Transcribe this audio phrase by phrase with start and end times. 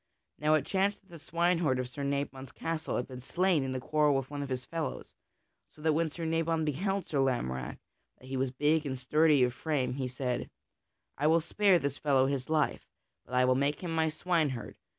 [0.39, 3.79] Now it chanced that the swineherd of Sir Nabon's castle had been slain in a
[3.79, 5.13] quarrel with one of his fellows,
[5.69, 7.77] so that when Sir Nabon beheld Sir Lamorack,
[8.17, 10.49] that he was big and sturdy of frame, he said:
[11.19, 12.87] "I will spare this fellow his life,
[13.25, 14.75] but I will make him my swineherd.